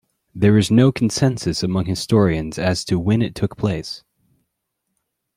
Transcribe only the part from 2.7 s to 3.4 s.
to when it